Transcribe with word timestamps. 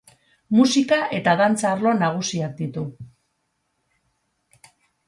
Musika 0.59 0.97
eta 1.17 1.35
dantza 1.43 1.67
arlo 1.73 1.93
nagusiak 1.99 2.59
ditu. 2.63 2.89